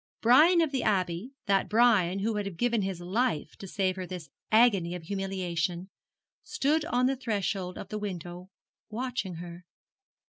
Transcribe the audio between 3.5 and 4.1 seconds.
to save her